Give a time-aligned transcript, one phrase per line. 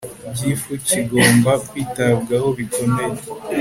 [0.39, 3.21] gifu kigomba kwitabwaho bikomeye